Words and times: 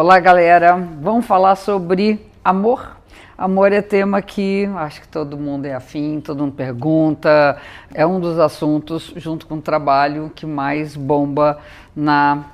Olá, 0.00 0.20
galera. 0.20 0.76
Vamos 1.02 1.26
falar 1.26 1.56
sobre 1.56 2.24
amor. 2.44 2.98
Amor 3.36 3.72
é 3.72 3.82
tema 3.82 4.22
que 4.22 4.70
acho 4.76 5.00
que 5.00 5.08
todo 5.08 5.36
mundo 5.36 5.66
é 5.66 5.74
afim, 5.74 6.20
todo 6.20 6.38
mundo 6.38 6.52
pergunta. 6.54 7.60
É 7.92 8.06
um 8.06 8.20
dos 8.20 8.38
assuntos, 8.38 9.12
junto 9.16 9.44
com 9.44 9.56
o 9.56 9.60
trabalho, 9.60 10.30
que 10.36 10.46
mais 10.46 10.94
bomba 10.94 11.58
na 11.96 12.44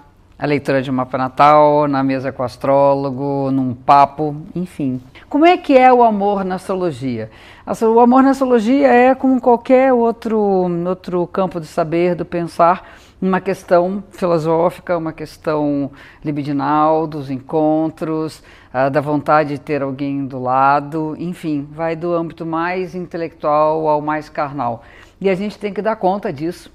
leitura 0.42 0.80
de 0.80 0.90
mapa 0.90 1.18
natal, 1.18 1.86
na 1.86 2.02
mesa 2.02 2.32
com 2.32 2.42
astrólogo, 2.42 3.50
num 3.50 3.74
papo, 3.74 4.34
enfim. 4.54 4.98
Como 5.28 5.44
é 5.44 5.58
que 5.58 5.76
é 5.76 5.92
o 5.92 6.02
amor 6.02 6.46
na 6.46 6.54
astrologia? 6.54 7.30
O 7.66 8.00
amor 8.00 8.22
na 8.22 8.30
astrologia 8.30 8.88
é 8.88 9.14
como 9.14 9.38
qualquer 9.38 9.92
outro, 9.92 10.66
outro 10.86 11.26
campo 11.26 11.60
de 11.60 11.66
saber, 11.66 12.14
do 12.14 12.24
pensar 12.24 12.88
uma 13.20 13.40
questão 13.40 14.02
filosófica, 14.10 14.98
uma 14.98 15.12
questão 15.12 15.90
libidinal, 16.24 17.06
dos 17.06 17.30
encontros, 17.30 18.42
uh, 18.72 18.90
da 18.90 19.00
vontade 19.00 19.50
de 19.50 19.58
ter 19.58 19.82
alguém 19.82 20.26
do 20.26 20.38
lado, 20.38 21.16
enfim, 21.18 21.66
vai 21.72 21.96
do 21.96 22.12
âmbito 22.12 22.44
mais 22.44 22.94
intelectual 22.94 23.88
ao 23.88 24.00
mais 24.00 24.28
carnal. 24.28 24.84
E 25.20 25.30
a 25.30 25.34
gente 25.34 25.58
tem 25.58 25.72
que 25.72 25.80
dar 25.80 25.96
conta 25.96 26.32
disso 26.32 26.70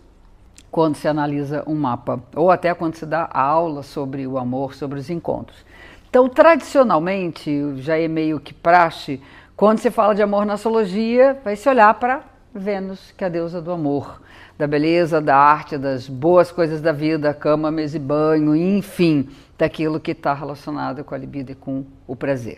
quando 0.72 0.96
se 0.96 1.08
analisa 1.08 1.64
um 1.68 1.76
mapa, 1.76 2.22
ou 2.36 2.52
até 2.52 2.74
quando 2.74 2.96
se 2.96 3.06
dá 3.06 3.30
aula 3.32 3.84
sobre 3.84 4.26
o 4.26 4.38
amor, 4.38 4.74
sobre 4.74 5.00
os 5.00 5.10
encontros. 5.10 5.66
Então, 6.10 6.28
tradicionalmente, 6.28 7.76
já 7.78 7.98
é 7.98 8.08
meio 8.08 8.40
que 8.40 8.54
praxe, 8.54 9.22
quando 9.56 9.80
se 9.80 9.92
fala 9.92 10.16
de 10.16 10.22
amor 10.22 10.46
na 10.46 10.54
astrologia, 10.54 11.40
vai 11.44 11.56
se 11.56 11.68
olhar 11.68 11.94
para 11.96 12.24
Vênus, 12.54 13.14
que 13.16 13.24
é 13.24 13.28
a 13.28 13.30
deusa 13.30 13.62
do 13.62 13.72
amor 13.72 14.20
da 14.60 14.68
beleza, 14.68 15.22
da 15.22 15.38
arte, 15.38 15.78
das 15.78 16.10
boas 16.10 16.52
coisas 16.52 16.82
da 16.82 16.92
vida, 16.92 17.34
cama, 17.34 17.72
mesa 17.72 17.96
e 17.96 18.00
banho, 18.00 18.54
enfim, 18.54 19.30
daquilo 19.60 20.00
que 20.00 20.12
está 20.12 20.34
relacionado 20.34 21.04
com 21.04 21.14
a 21.14 21.18
libido 21.18 21.52
e 21.52 21.56
com 21.56 21.86
o 22.08 22.16
prazer. 22.16 22.58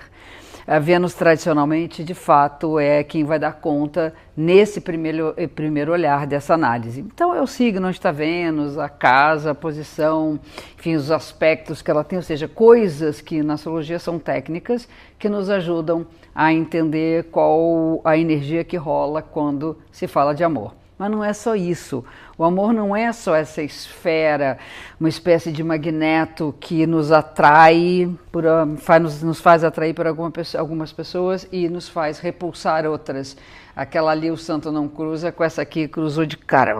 A 0.67 0.77
Vênus, 0.77 1.15
tradicionalmente, 1.15 2.03
de 2.03 2.13
fato, 2.13 2.77
é 2.77 3.03
quem 3.03 3.23
vai 3.23 3.39
dar 3.39 3.53
conta 3.53 4.13
nesse 4.37 4.79
primeiro, 4.79 5.33
eh, 5.35 5.47
primeiro 5.47 5.91
olhar 5.91 6.27
dessa 6.27 6.53
análise. 6.53 7.01
Então, 7.01 7.33
é 7.33 7.41
o 7.41 7.47
signo 7.47 7.87
onde 7.87 7.97
está 7.97 8.11
Vênus, 8.11 8.77
a 8.77 8.87
casa, 8.87 9.51
a 9.51 9.55
posição, 9.55 10.39
enfim, 10.77 10.93
os 10.93 11.09
aspectos 11.09 11.81
que 11.81 11.89
ela 11.89 12.03
tem, 12.03 12.17
ou 12.17 12.23
seja, 12.23 12.47
coisas 12.47 13.19
que 13.19 13.41
na 13.41 13.55
astrologia 13.55 13.97
são 13.97 14.19
técnicas 14.19 14.87
que 15.17 15.27
nos 15.27 15.49
ajudam 15.49 16.05
a 16.33 16.53
entender 16.53 17.25
qual 17.31 17.99
a 18.03 18.15
energia 18.15 18.63
que 18.63 18.77
rola 18.77 19.23
quando 19.23 19.79
se 19.91 20.07
fala 20.07 20.35
de 20.35 20.43
amor. 20.43 20.80
Mas 21.01 21.09
não 21.09 21.23
é 21.23 21.33
só 21.33 21.55
isso. 21.55 22.05
O 22.37 22.43
amor 22.43 22.75
não 22.75 22.95
é 22.95 23.11
só 23.11 23.35
essa 23.35 23.63
esfera, 23.63 24.59
uma 24.99 25.09
espécie 25.09 25.51
de 25.51 25.63
magneto 25.63 26.53
que 26.59 26.85
nos 26.85 27.11
atrai, 27.11 28.07
por, 28.31 28.43
faz, 28.77 29.23
nos 29.23 29.41
faz 29.41 29.63
atrair 29.63 29.95
por 29.95 30.05
alguma, 30.05 30.31
algumas 30.59 30.93
pessoas 30.93 31.47
e 31.51 31.67
nos 31.67 31.89
faz 31.89 32.19
repulsar 32.19 32.85
outras. 32.85 33.35
Aquela 33.75 34.11
ali 34.11 34.29
o 34.29 34.37
santo 34.37 34.71
não 34.71 34.87
cruza, 34.87 35.31
com 35.31 35.43
essa 35.43 35.63
aqui 35.63 35.87
cruzou 35.87 36.23
de 36.23 36.37
cara. 36.37 36.75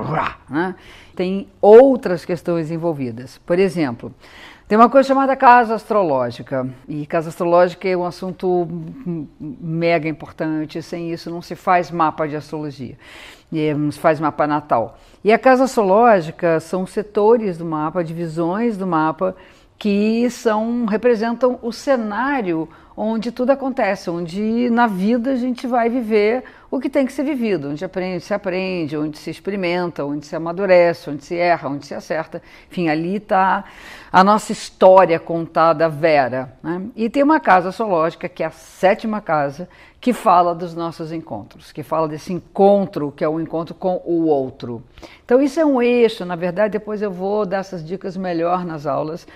Né? 0.48 0.76
Tem 1.16 1.48
outras 1.60 2.24
questões 2.24 2.70
envolvidas. 2.70 3.40
Por 3.40 3.58
exemplo, 3.58 4.14
tem 4.72 4.78
uma 4.78 4.90
coisa 4.90 5.06
chamada 5.06 5.36
casa 5.36 5.76
astrológica, 5.76 6.66
e 6.88 7.06
casa 7.06 7.28
astrológica 7.28 7.90
é 7.90 7.98
um 7.98 8.06
assunto 8.06 8.66
mega 9.38 10.08
importante, 10.08 10.82
sem 10.82 11.12
isso 11.12 11.30
não 11.30 11.42
se 11.42 11.58
faz 11.58 11.92
mapa 11.92 12.26
de 12.26 12.38
astrologia, 12.38 12.98
não 13.78 13.92
se 13.92 14.00
faz 14.00 14.18
mapa 14.18 14.48
natal. 14.48 14.98
E 15.26 15.34
a 15.34 15.38
casa 15.38 15.66
astrológica 15.66 16.62
são 16.62 16.88
setores 16.88 17.58
do 17.58 17.66
mapa, 17.66 18.02
divisões 18.02 18.78
do 18.78 18.88
mapa, 18.88 19.36
que 19.78 20.30
são 20.30 20.86
representam 20.86 21.60
o 21.62 21.74
cenário 21.74 22.70
onde 22.96 23.32
tudo 23.32 23.52
acontece, 23.52 24.10
onde 24.10 24.70
na 24.70 24.88
vida 24.88 25.32
a 25.32 25.36
gente 25.36 25.66
vai 25.66 25.90
viver 25.90 26.44
o 26.70 26.80
que 26.80 26.90
tem 26.90 27.06
que 27.06 27.12
ser 27.12 27.24
vivido, 27.24 27.70
onde 27.70 27.84
aprende, 27.84 28.24
se 28.24 28.34
aprende, 28.34 28.98
onde 28.98 29.18
se 29.18 29.30
experimenta, 29.30 30.06
onde 30.06 30.26
se 30.26 30.36
amadurece, 30.36 31.10
onde 31.10 31.24
se 31.24 31.36
erra, 31.36 31.70
onde 31.70 31.86
se 31.86 31.94
acerta. 31.94 32.42
Enfim, 32.70 32.88
ali 32.88 33.18
está 33.18 33.66
a 34.12 34.24
nossa 34.24 34.52
história 34.52 35.20
contada 35.20 35.90
vera. 35.90 36.54
Né? 36.64 36.84
E 36.96 37.10
tem 37.10 37.24
uma 37.24 37.40
casa 37.40 37.70
astrológica, 37.70 38.30
que 38.30 38.44
é 38.44 38.46
a 38.46 38.52
sétima 38.52 39.20
casa, 39.20 39.68
que 40.00 40.14
fala 40.14 40.56
dos 40.56 40.74
nossos 40.74 41.12
encontros, 41.12 41.72
que 41.72 41.84
fala 41.84 42.08
desse 42.08 42.32
encontro, 42.32 43.12
que 43.12 43.24
é 43.24 43.30
o 43.30 43.40
encontro 43.40 43.76
com 43.76 44.02
o 44.06 44.26
outro. 44.26 44.82
Então, 45.24 45.42
isso 45.42 45.60
é 45.60 45.66
um 45.66 45.82
eixo, 45.82 46.26
na 46.26 46.36
verdade, 46.36 46.72
depois 46.72 47.02
eu 47.02 47.12
vou 47.12 47.46
dar 47.46 47.58
essas 47.58 47.86
dicas 47.86 48.16
melhor 48.18 48.66
nas 48.66 48.86
aulas 48.86 49.28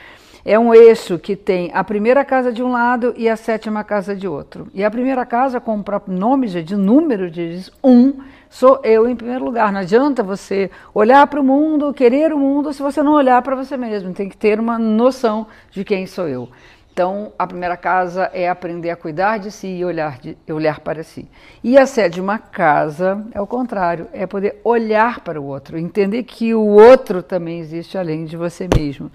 é 0.46 0.60
um 0.60 0.72
eixo 0.72 1.18
que 1.18 1.36
tem 1.36 1.72
a 1.74 1.84
primeira 1.84 2.24
casa 2.24 2.54
de 2.54 2.62
um 2.62 2.72
lado 2.72 3.16
e 3.18 3.28
a 3.28 3.36
sétima 3.36 3.84
casa 3.84 4.16
de 4.16 4.28
outro. 4.28 4.68
E 4.76 4.84
a 4.84 4.92
primeira 4.92 5.26
casa, 5.26 5.60
como 5.60 5.82
o 5.82 5.84
próprio 5.84 6.16
nome 6.16 6.48
já 6.48 6.62
de 6.62 6.76
número 6.76 7.32
diz, 7.32 7.72
um, 7.84 8.14
sou 8.48 8.80
eu 8.84 9.10
em 9.10 9.16
primeiro 9.16 9.44
lugar. 9.44 9.72
Não 9.72 9.80
adianta 9.80 10.22
você 10.22 10.70
olhar 10.94 11.26
para 11.26 11.42
o 11.42 11.44
mundo, 11.44 11.92
querer 11.96 12.32
o 12.32 12.38
mundo, 12.38 12.72
se 12.72 12.82
você 12.84 13.02
não 13.02 13.14
olhar 13.14 13.42
para 13.42 13.56
você 13.56 13.76
mesmo. 13.76 14.14
Tem 14.14 14.30
que 14.30 14.38
ter 14.38 14.60
uma 14.60 14.78
noção 14.78 15.48
de 15.72 15.84
quem 15.84 16.06
sou 16.06 16.28
eu. 16.28 16.48
Então, 16.94 17.34
a 17.38 17.46
primeira 17.46 17.76
casa 17.76 18.30
é 18.32 18.48
aprender 18.48 18.90
a 18.90 18.96
cuidar 18.96 19.38
de 19.38 19.52
si 19.52 19.68
e 19.68 19.84
olhar, 19.84 20.18
de, 20.18 20.38
olhar 20.50 20.80
para 20.80 21.04
si. 21.04 21.28
E 21.62 21.78
a 21.78 21.86
sétima 21.86 22.40
casa 22.40 23.26
é 23.34 23.42
o 23.42 23.46
contrário, 23.46 24.08
é 24.14 24.26
poder 24.26 24.62
olhar 24.64 25.20
para 25.20 25.42
o 25.42 25.44
outro, 25.44 25.78
entender 25.78 26.24
que 26.24 26.54
o 26.54 26.66
outro 26.66 27.22
também 27.22 27.60
existe 27.60 27.98
além 27.98 28.24
de 28.24 28.38
você 28.38 28.70
mesmo. 28.74 29.12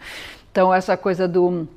Então, 0.51 0.75
essa 0.75 0.97
coisa 0.97 1.29
do, 1.29 1.69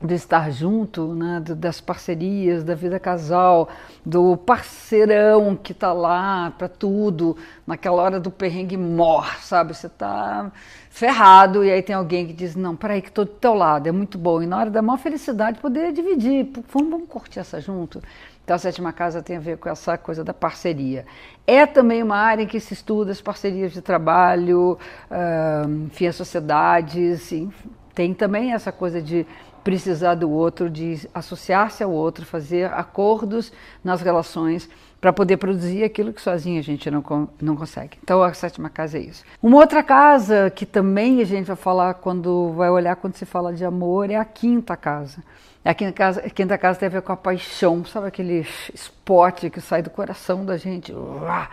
de 0.00 0.14
estar 0.14 0.50
junto, 0.50 1.14
né, 1.14 1.40
das 1.40 1.80
parcerias, 1.80 2.64
da 2.64 2.74
vida 2.74 2.98
casal, 2.98 3.68
do 4.04 4.34
parceirão 4.36 5.54
que 5.54 5.72
está 5.72 5.92
lá 5.92 6.50
para 6.56 6.66
tudo, 6.68 7.36
naquela 7.66 8.02
hora 8.02 8.18
do 8.18 8.30
perrengue 8.30 8.78
mor, 8.78 9.26
sabe? 9.42 9.74
Você 9.74 9.88
está 9.88 10.50
ferrado 10.88 11.64
e 11.64 11.70
aí 11.70 11.82
tem 11.82 11.94
alguém 11.94 12.26
que 12.26 12.32
diz: 12.32 12.56
Não, 12.56 12.74
peraí, 12.74 13.02
que 13.02 13.08
estou 13.08 13.26
do 13.26 13.32
teu 13.32 13.54
lado, 13.54 13.88
é 13.88 13.92
muito 13.92 14.16
bom. 14.16 14.42
E 14.42 14.46
na 14.46 14.58
hora 14.58 14.70
da 14.70 14.80
maior 14.80 14.98
felicidade, 14.98 15.58
poder 15.58 15.92
dividir, 15.92 16.50
vamos, 16.72 16.90
vamos 16.90 17.08
curtir 17.08 17.40
essa 17.40 17.60
junto. 17.60 18.02
Então, 18.42 18.56
a 18.56 18.58
sétima 18.58 18.92
casa 18.92 19.22
tem 19.22 19.36
a 19.36 19.40
ver 19.40 19.58
com 19.58 19.68
essa 19.70 19.96
coisa 19.98 20.22
da 20.22 20.34
parceria. 20.34 21.06
É 21.46 21.66
também 21.66 22.02
uma 22.02 22.16
área 22.16 22.42
em 22.42 22.46
que 22.46 22.60
se 22.60 22.74
estuda 22.74 23.10
as 23.10 23.20
parcerias 23.20 23.72
de 23.72 23.80
trabalho, 23.80 24.78
uh, 25.10 25.86
enfim, 25.86 26.06
as 26.06 26.16
sociedades, 26.16 27.32
enfim 27.32 27.74
tem 27.94 28.12
também 28.12 28.52
essa 28.52 28.72
coisa 28.72 29.00
de 29.00 29.26
precisar 29.62 30.14
do 30.14 30.30
outro, 30.30 30.68
de 30.68 31.08
associar-se 31.14 31.82
ao 31.82 31.90
outro, 31.90 32.26
fazer 32.26 32.70
acordos 32.72 33.52
nas 33.82 34.02
relações 34.02 34.68
para 35.00 35.12
poder 35.12 35.38
produzir 35.38 35.84
aquilo 35.84 36.12
que 36.12 36.20
sozinho 36.20 36.58
a 36.58 36.62
gente 36.62 36.90
não, 36.90 37.28
não 37.40 37.56
consegue. 37.56 37.98
Então 38.02 38.22
a 38.22 38.32
sétima 38.34 38.68
casa 38.68 38.98
é 38.98 39.02
isso. 39.02 39.24
Uma 39.42 39.58
outra 39.58 39.82
casa 39.82 40.50
que 40.50 40.66
também 40.66 41.20
a 41.20 41.24
gente 41.24 41.46
vai 41.46 41.56
falar 41.56 41.94
quando 41.94 42.52
vai 42.52 42.68
olhar 42.68 42.96
quando 42.96 43.14
se 43.14 43.24
fala 43.24 43.52
de 43.52 43.64
amor 43.64 44.10
é 44.10 44.16
a 44.16 44.24
quinta 44.24 44.76
casa. 44.76 45.22
A 45.64 45.72
quinta 45.72 45.92
casa, 45.92 46.20
a 46.20 46.28
quinta 46.28 46.58
casa 46.58 46.78
tem 46.78 46.86
a 46.86 46.90
ver 46.90 47.02
com 47.02 47.12
a 47.12 47.16
paixão, 47.16 47.84
sabe 47.86 48.08
aquele 48.08 48.46
spot 48.74 49.48
que 49.48 49.60
sai 49.62 49.82
do 49.82 49.88
coração 49.88 50.44
da 50.44 50.58
gente? 50.58 50.92
Uá! 50.92 51.48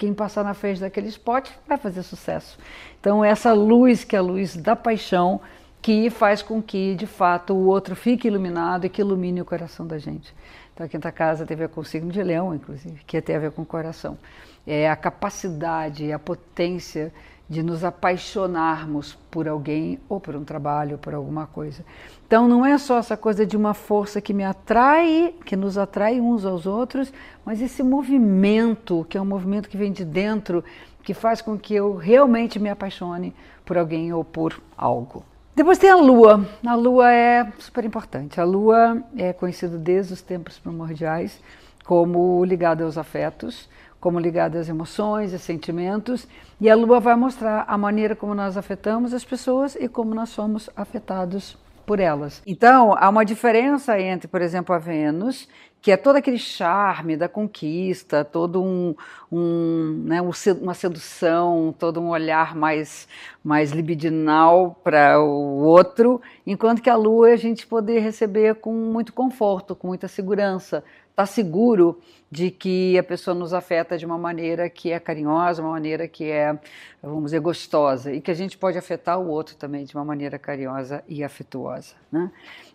quem 0.00 0.14
passar 0.14 0.42
na 0.42 0.54
frente 0.54 0.80
daquele 0.80 1.08
spot 1.08 1.50
vai 1.68 1.76
fazer 1.76 2.02
sucesso. 2.02 2.58
Então, 2.98 3.22
essa 3.22 3.52
luz, 3.52 4.02
que 4.02 4.16
é 4.16 4.18
a 4.18 4.22
luz 4.22 4.56
da 4.56 4.74
paixão, 4.74 5.42
que 5.82 6.10
faz 6.10 6.42
com 6.42 6.62
que, 6.62 6.94
de 6.94 7.06
fato, 7.06 7.54
o 7.54 7.66
outro 7.66 7.96
fique 7.96 8.28
iluminado 8.28 8.86
e 8.86 8.88
que 8.88 9.00
ilumine 9.00 9.40
o 9.40 9.44
coração 9.44 9.86
da 9.86 9.98
gente. 9.98 10.34
Então, 10.74 10.86
a 10.86 10.88
quinta 10.88 11.10
casa 11.10 11.46
tem 11.46 11.54
a 11.54 11.58
ver 11.58 11.68
com 11.68 11.80
o 11.80 11.84
signo 11.84 12.10
de 12.10 12.22
leão, 12.22 12.54
inclusive, 12.54 13.02
que 13.06 13.20
tem 13.20 13.36
a 13.36 13.38
ver 13.38 13.52
com 13.52 13.62
o 13.62 13.66
coração. 13.66 14.18
É 14.66 14.90
a 14.90 14.96
capacidade, 14.96 16.12
a 16.12 16.18
potência 16.18 17.12
de 17.50 17.64
nos 17.64 17.82
apaixonarmos 17.82 19.18
por 19.28 19.48
alguém 19.48 19.98
ou 20.08 20.20
por 20.20 20.36
um 20.36 20.44
trabalho, 20.44 20.92
ou 20.92 20.98
por 20.98 21.12
alguma 21.12 21.48
coisa. 21.48 21.84
Então 22.24 22.46
não 22.46 22.64
é 22.64 22.78
só 22.78 22.98
essa 22.98 23.16
coisa 23.16 23.44
de 23.44 23.56
uma 23.56 23.74
força 23.74 24.20
que 24.20 24.32
me 24.32 24.44
atrai, 24.44 25.34
que 25.44 25.56
nos 25.56 25.76
atrai 25.76 26.20
uns 26.20 26.44
aos 26.44 26.64
outros, 26.64 27.12
mas 27.44 27.60
esse 27.60 27.82
movimento, 27.82 29.04
que 29.08 29.18
é 29.18 29.20
um 29.20 29.26
movimento 29.26 29.68
que 29.68 29.76
vem 29.76 29.90
de 29.90 30.04
dentro, 30.04 30.62
que 31.02 31.12
faz 31.12 31.42
com 31.42 31.58
que 31.58 31.74
eu 31.74 31.96
realmente 31.96 32.60
me 32.60 32.70
apaixone 32.70 33.34
por 33.64 33.76
alguém 33.76 34.12
ou 34.12 34.22
por 34.22 34.62
algo. 34.78 35.24
Depois 35.60 35.76
tem 35.76 35.90
a 35.90 35.96
Lua. 35.96 36.48
A 36.66 36.74
Lua 36.74 37.12
é 37.12 37.52
super 37.58 37.84
importante. 37.84 38.40
A 38.40 38.44
Lua 38.44 39.04
é 39.14 39.30
conhecida 39.34 39.76
desde 39.76 40.14
os 40.14 40.22
tempos 40.22 40.58
primordiais 40.58 41.38
como 41.84 42.42
ligada 42.46 42.82
aos 42.82 42.96
afetos, 42.96 43.68
como 44.00 44.18
ligada 44.18 44.58
às 44.58 44.70
emoções 44.70 45.34
e 45.34 45.38
sentimentos. 45.38 46.26
E 46.58 46.70
a 46.70 46.74
Lua 46.74 46.98
vai 46.98 47.14
mostrar 47.14 47.66
a 47.68 47.76
maneira 47.76 48.16
como 48.16 48.34
nós 48.34 48.56
afetamos 48.56 49.12
as 49.12 49.22
pessoas 49.22 49.76
e 49.78 49.86
como 49.86 50.14
nós 50.14 50.30
somos 50.30 50.70
afetados 50.74 51.58
por 51.86 52.00
elas. 52.00 52.42
Então, 52.46 52.94
há 52.96 53.08
uma 53.08 53.24
diferença 53.24 53.98
entre, 54.00 54.28
por 54.28 54.40
exemplo, 54.40 54.74
a 54.74 54.78
Vênus, 54.78 55.48
que 55.82 55.90
é 55.90 55.96
todo 55.96 56.16
aquele 56.16 56.38
charme 56.38 57.16
da 57.16 57.28
conquista, 57.28 58.22
todo 58.24 58.62
um, 58.62 58.94
um 59.32 60.02
né, 60.04 60.20
uma 60.20 60.74
sedução, 60.74 61.74
todo 61.78 62.00
um 62.00 62.08
olhar 62.08 62.54
mais, 62.54 63.08
mais 63.42 63.70
libidinal 63.72 64.78
para 64.84 65.18
o 65.20 65.62
outro, 65.62 66.20
enquanto 66.46 66.82
que 66.82 66.90
a 66.90 66.96
lua 66.96 67.28
a 67.28 67.36
gente 67.36 67.66
poder 67.66 68.00
receber 68.00 68.56
com 68.56 68.72
muito 68.72 69.12
conforto, 69.12 69.74
com 69.74 69.88
muita 69.88 70.06
segurança, 70.06 70.84
estar 71.10 71.22
tá 71.22 71.26
seguro 71.26 72.00
de 72.30 72.50
que 72.50 72.96
a 72.96 73.02
pessoa 73.02 73.34
nos 73.34 73.52
afeta 73.52 73.98
de 73.98 74.06
uma 74.06 74.16
maneira 74.16 74.70
que 74.70 74.92
é 74.92 75.00
carinhosa, 75.00 75.60
uma 75.60 75.72
maneira 75.72 76.06
que 76.06 76.24
é, 76.24 76.56
vamos 77.02 77.24
dizer, 77.26 77.40
gostosa, 77.40 78.12
e 78.12 78.20
que 78.20 78.30
a 78.30 78.34
gente 78.34 78.56
pode 78.56 78.78
afetar 78.78 79.18
o 79.18 79.28
outro 79.28 79.56
também 79.56 79.84
de 79.84 79.94
uma 79.94 80.04
maneira 80.04 80.38
carinhosa 80.38 81.02
e 81.08 81.24
afetuosa. 81.24 81.94
Né? 82.10 82.30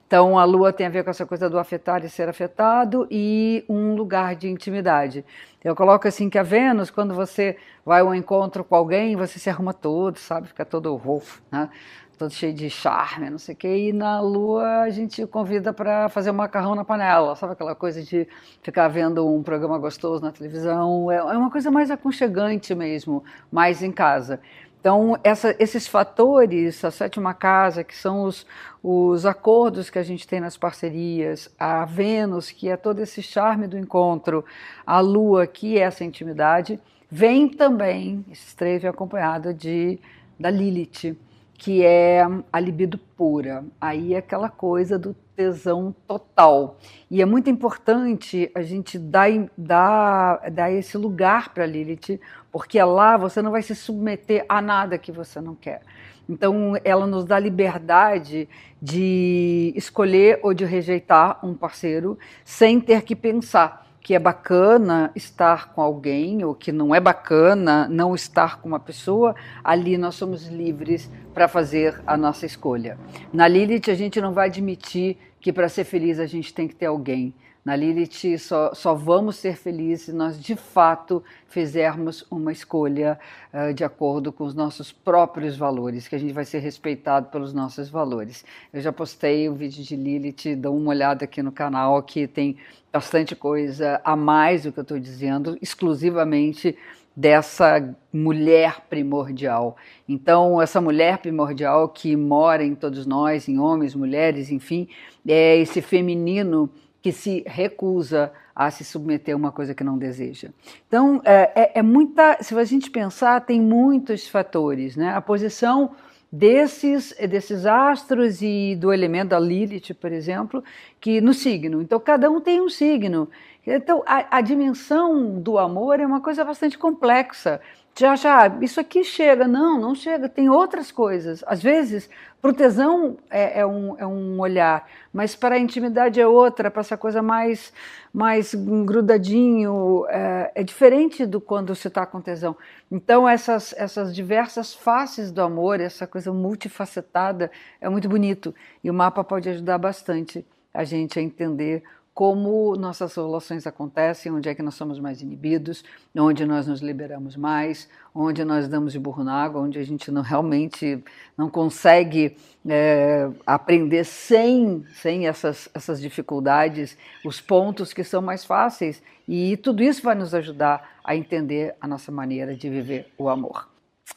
Então, 0.08 0.38
a 0.38 0.44
lua 0.44 0.72
tem 0.72 0.86
a 0.86 0.90
ver 0.90 1.04
com 1.04 1.10
essa 1.10 1.26
coisa 1.26 1.50
do 1.50 1.58
afetar 1.58 2.06
e 2.06 2.10
ser 2.10 2.30
afetado 2.30 3.08
e 3.10 3.66
um 3.68 3.96
lugar 3.96 4.36
de 4.36 4.48
intimidade. 4.48 5.26
Eu 5.64 5.76
coloco 5.76 6.08
assim 6.08 6.30
que 6.30 6.38
a 6.38 6.44
Vênus, 6.44 6.92
quando 6.92 7.16
você 7.16 7.58
vai 7.84 8.02
ao 8.02 8.14
encontro 8.14 8.64
com 8.64 8.76
alguém, 8.76 9.16
você 9.16 9.40
se 9.40 9.50
arruma 9.50 9.74
todo, 9.74 10.18
sabe? 10.18 10.48
Fica 10.48 10.64
todo 10.64 10.96
rofo, 10.96 11.42
né? 11.52 11.70
todo 12.18 12.32
cheio 12.32 12.54
de 12.54 12.70
charme, 12.70 13.30
não 13.30 13.38
sei 13.38 13.54
o 13.54 13.58
quê. 13.58 13.90
E 13.90 13.94
na 13.94 14.20
lua 14.22 14.82
a 14.82 14.90
gente 14.90 15.26
convida 15.28 15.74
para 15.74 16.10
fazer 16.10 16.32
um 16.32 16.34
macarrão 16.34 16.76
na 16.76 16.84
panela, 16.84 17.36
sabe 17.36 17.54
aquela 17.54 17.76
coisa 17.76 18.02
de 18.02 18.28
ficar 18.62 18.88
vendo 18.88 19.28
um 19.28 19.44
programa 19.44 19.78
gostoso 19.78 20.24
na 20.24 20.32
televisão? 20.32 21.12
É, 21.12 21.18
é 21.18 21.38
uma 21.38 21.52
coisa 21.52 21.70
mais 21.70 21.92
aconchegante 21.92 22.74
mesmo, 22.74 23.24
mais 23.52 23.84
em 23.84 23.92
casa. 23.92 24.40
Então, 24.86 25.18
essa, 25.24 25.56
esses 25.58 25.88
fatores, 25.88 26.86
a 26.86 26.92
sétima 26.92 27.34
casa, 27.34 27.84
que 27.84 27.96
são 27.96 28.22
os, 28.22 28.46
os 28.84 29.26
acordos 29.26 29.90
que 29.90 29.98
a 29.98 30.04
gente 30.04 30.28
tem 30.28 30.40
nas 30.40 30.58
parcerias, 30.58 31.50
a 31.58 31.86
Vênus, 31.86 32.52
que 32.52 32.70
é 32.70 32.78
todo 32.78 33.00
esse 33.00 33.20
charme 33.24 33.66
do 33.66 33.80
encontro, 33.80 34.46
a 34.86 35.00
Lua, 35.00 35.48
que 35.48 35.80
é 35.80 35.82
essa 35.82 36.04
intimidade, 36.04 36.80
vem 37.10 37.50
também, 37.50 38.24
vem 38.32 38.88
acompanhado 38.88 39.56
de, 39.56 40.00
da 40.40 40.52
Lilith, 40.52 41.18
que 41.58 41.84
é 41.84 42.22
a 42.52 42.60
libido 42.60 42.98
pura. 42.98 43.64
Aí 43.80 44.14
é 44.14 44.18
aquela 44.18 44.50
coisa 44.50 45.00
do 45.00 45.14
tesão 45.36 45.94
total. 46.08 46.78
E 47.10 47.22
é 47.22 47.26
muito 47.26 47.50
importante 47.50 48.50
a 48.56 48.62
gente 48.62 48.98
dar, 48.98 49.30
dar, 49.58 50.50
dar 50.52 50.72
esse 50.72 50.98
lugar 50.98 51.54
para 51.54 51.66
Lilith, 51.66 52.20
porque 52.52 52.82
lá 52.82 53.18
você 53.18 53.42
não 53.42 53.52
vai 53.52 53.62
se 53.62 53.76
submeter 53.76 54.46
a 54.48 54.62
nada 54.62 54.98
que 54.98 55.12
você 55.12 55.42
não 55.42 55.56
quer. 55.56 55.82
Então, 56.28 56.74
ela 56.84 57.06
nos 57.06 57.24
dá 57.24 57.38
liberdade 57.38 58.50
de 58.82 59.72
escolher 59.76 60.40
ou 60.42 60.54
de 60.54 60.66
rejeitar 60.66 61.40
um 61.46 61.54
parceiro 61.54 62.18
sem 62.44 62.80
ter 62.80 63.04
que 63.04 63.16
pensar 63.16 63.85
que 64.06 64.14
é 64.14 64.20
bacana 64.20 65.12
estar 65.16 65.74
com 65.74 65.82
alguém 65.82 66.46
ou 66.46 66.54
que 66.54 66.72
não 66.72 66.94
é 66.94 67.00
bacana 67.00 67.88
não 67.90 68.14
estar 68.14 68.62
com 68.62 68.68
uma 68.68 68.80
pessoa, 68.80 69.36
ali 69.64 69.98
nós 69.98 70.14
somos 70.14 70.46
livres 70.46 71.10
para 71.34 71.48
fazer 71.48 72.00
a 72.06 72.16
nossa 72.16 72.46
escolha. 72.46 73.00
Na 73.34 73.48
Lilith, 73.48 73.90
a 73.90 73.96
gente 73.96 74.22
não 74.22 74.32
vai 74.32 74.48
admitir 74.48 75.18
que 75.42 75.52
para 75.52 75.68
ser 75.68 75.86
feliz 75.86 76.20
a 76.20 76.28
gente 76.28 76.54
tem 76.54 76.68
que 76.68 76.76
ter 76.76 76.86
alguém. 76.86 77.34
Na 77.66 77.76
Lilith, 77.76 78.38
só, 78.38 78.76
só 78.76 78.94
vamos 78.94 79.38
ser 79.38 79.58
felizes 79.58 80.06
se 80.06 80.14
nós 80.14 80.40
de 80.40 80.56
fato 80.56 81.24
fizermos 81.48 82.24
uma 82.30 82.52
escolha 82.52 83.18
uh, 83.52 83.74
de 83.74 83.84
acordo 83.84 84.32
com 84.32 84.44
os 84.44 84.54
nossos 84.54 84.92
próprios 84.92 85.58
valores, 85.58 86.08
que 86.08 86.16
a 86.16 86.20
gente 86.20 86.32
vai 86.32 86.46
ser 86.46 86.60
respeitado 86.60 87.30
pelos 87.32 87.54
nossos 87.54 87.90
valores. 87.90 88.46
Eu 88.72 88.82
já 88.82 88.94
postei 88.94 89.50
o 89.50 89.54
um 89.54 89.56
vídeo 89.56 89.84
de 89.84 89.96
Lilith, 89.96 90.56
dá 90.56 90.70
uma 90.70 90.92
olhada 90.92 91.26
aqui 91.26 91.42
no 91.42 91.52
canal, 91.52 92.04
que 92.04 92.28
tem 92.28 92.56
bastante 92.94 93.36
coisa 93.36 94.00
a 94.04 94.16
mais 94.16 94.62
do 94.62 94.72
que 94.72 94.78
eu 94.78 94.84
estou 94.84 95.00
dizendo, 95.00 95.58
exclusivamente 95.60 96.78
dessa 97.16 97.96
mulher 98.14 98.82
primordial. 98.90 99.76
Então, 100.08 100.62
essa 100.62 100.80
mulher 100.80 101.18
primordial 101.18 101.90
que 101.90 102.16
mora 102.16 102.64
em 102.64 102.76
todos 102.76 103.08
nós, 103.08 103.48
em 103.48 103.58
homens, 103.58 103.96
mulheres, 103.96 104.52
enfim, 104.52 104.88
é 105.28 105.58
esse 105.58 105.82
feminino 105.82 106.70
que 107.06 107.12
se 107.12 107.44
recusa 107.46 108.34
a 108.56 108.72
se 108.72 108.84
submeter 108.84 109.36
a 109.36 109.38
uma 109.38 109.52
coisa 109.52 109.76
que 109.76 109.84
não 109.84 109.96
deseja. 109.96 110.50
Então, 110.88 111.22
é, 111.24 111.52
é, 111.54 111.72
é 111.76 111.82
muita. 111.84 112.42
Se 112.42 112.58
a 112.58 112.64
gente 112.64 112.90
pensar, 112.90 113.46
tem 113.46 113.62
muitos 113.62 114.28
fatores, 114.28 114.96
né? 114.96 115.14
A 115.14 115.22
posição 115.22 115.92
desses, 116.32 117.16
desses 117.30 117.68
astros 117.68 118.42
e 118.42 118.76
do 118.76 118.92
elemento 118.92 119.30
da 119.30 119.40
Lilith, 119.40 119.94
por 119.94 120.12
exemplo, 120.12 120.64
que 121.00 121.22
no 121.22 121.32
signo. 121.32 121.80
Então, 121.80 122.00
cada 122.00 122.28
um 122.28 122.42
tem 122.42 122.60
um 122.60 122.70
signo. 122.70 123.30
Então, 123.68 124.02
a, 124.08 124.38
a 124.38 124.42
dimensão 124.42 125.40
do 125.40 125.60
amor 125.60 126.00
é 126.00 126.08
uma 126.08 126.22
coisa 126.22 126.44
bastante 126.44 126.76
complexa 126.76 127.62
de 127.96 128.06
achar, 128.06 128.52
ah, 128.52 128.58
isso 128.62 128.78
aqui 128.78 129.06
chega. 129.06 129.48
Não, 129.48 129.80
não 129.80 129.96
chega, 129.96 130.28
tem 130.28 130.50
outras 130.50 130.92
coisas. 130.92 131.42
Às 131.48 131.64
vezes, 131.64 132.10
para 132.42 132.52
o 132.52 132.54
tesão 132.54 133.18
é, 133.30 133.62
é, 133.62 133.66
um, 133.66 133.98
é 133.98 134.06
um 134.06 134.38
olhar, 134.38 134.86
mas 135.14 135.34
para 135.34 135.56
a 135.56 135.60
intimidade 135.60 136.20
é 136.20 136.28
outra, 136.28 136.70
para 136.70 136.82
essa 136.82 136.98
coisa 136.98 137.22
mais, 137.22 137.72
mais 138.14 138.54
grudadinho, 138.54 140.06
é, 140.10 140.52
é 140.56 140.64
diferente 140.64 141.26
do 141.26 141.40
quando 141.40 141.74
se 141.74 141.88
está 141.88 142.06
com 142.06 142.20
tesão. 142.20 142.58
Então, 142.92 143.28
essas, 143.28 143.74
essas 143.78 144.14
diversas 144.14 144.74
faces 144.74 145.32
do 145.32 145.42
amor, 145.42 145.80
essa 145.80 146.06
coisa 146.06 146.34
multifacetada, 146.34 147.50
é 147.80 147.88
muito 147.88 148.10
bonito. 148.10 148.54
E 148.84 148.92
o 148.92 148.94
mapa 148.94 149.24
pode 149.24 149.48
ajudar 149.48 149.78
bastante 149.78 150.46
a 150.74 150.84
gente 150.84 151.18
a 151.18 151.22
entender 151.22 151.82
como 152.16 152.78
nossas 152.78 153.14
relações 153.14 153.68
acontecem, 153.68 154.32
onde 154.32 154.48
é 154.48 154.56
que 154.56 154.62
nós 154.62 154.76
somos 154.76 154.98
mais 155.02 155.22
inibidos, 155.22 155.84
onde 156.18 156.46
nós 156.46 156.66
nos 156.66 156.80
liberamos 156.80 157.36
mais, 157.36 157.90
onde 158.16 158.46
nós 158.46 158.70
damos 158.70 158.94
de 158.94 159.00
burro 159.00 159.22
na 159.22 159.34
água, 159.34 159.60
onde 159.60 159.78
a 159.78 159.84
gente 159.84 160.10
não 160.10 160.22
realmente 160.22 161.04
não 161.38 161.50
consegue 161.50 162.38
é, 162.66 163.30
aprender 163.46 164.06
sem, 164.06 164.86
sem 164.94 165.28
essas, 165.28 165.68
essas 165.74 166.00
dificuldades, 166.00 166.98
os 167.26 167.42
pontos 167.42 167.92
que 167.92 168.04
são 168.06 168.22
mais 168.22 168.46
fáceis. 168.46 169.04
E 169.28 169.58
tudo 169.58 169.84
isso 169.84 170.02
vai 170.02 170.16
nos 170.16 170.34
ajudar 170.34 170.98
a 171.04 171.18
entender 171.18 171.76
a 171.82 171.88
nossa 171.88 172.14
maneira 172.14 172.56
de 172.56 172.70
viver 172.70 173.12
o 173.18 173.28
amor. 173.28 173.68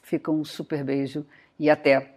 Fica 0.05 0.31
um 0.31 0.44
super 0.44 0.85
beijo 0.85 1.27
e 1.59 1.69
até 1.69 2.15